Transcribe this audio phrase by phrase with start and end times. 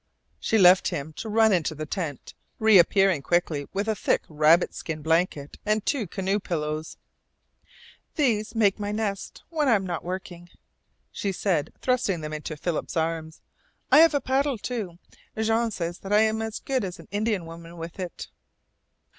[0.39, 5.03] She left him to run into the tent, reappearing quickly with a thick rabbit skin
[5.03, 6.97] blanket and two canoe pillows.
[8.15, 10.49] "These make my nest when I'm not working,"
[11.11, 13.41] she said, thrusting them into Philip's arms.
[13.91, 14.97] "I have a paddle, too.
[15.37, 18.29] Jean says that I am as good as an Indian woman with it."